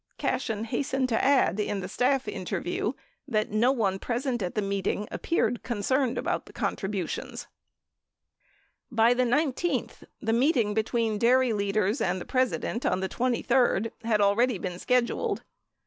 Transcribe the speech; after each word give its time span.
Cashen 0.17 0.63
hastened 0.63 1.09
to 1.09 1.23
add, 1.23 1.59
in 1.59 1.81
the 1.81 1.87
staff 1.87 2.27
interview, 2.27 2.93
that 3.27 3.51
no 3.51 3.71
one 3.71 3.99
present 3.99 4.41
at 4.41 4.55
the 4.55 4.61
meeting 4.63 5.07
appeared 5.11 5.61
concerned 5.61 6.17
about 6.17 6.47
the 6.47 6.53
contributions. 6.53 7.45
34 8.89 8.95
By 8.97 9.13
the 9.13 9.25
19th, 9.25 10.03
the 10.19 10.33
meeting 10.33 10.73
between 10.73 11.13
the 11.13 11.19
dairy 11.19 11.53
leaders 11.53 12.01
and 12.01 12.19
the 12.19 12.25
Presi 12.25 12.59
dent 12.59 12.83
on 12.83 13.01
the 13.01 13.09
23d 13.09 13.91
had 14.03 14.21
already 14.21 14.57
been 14.57 14.79
scheduled. 14.79 15.43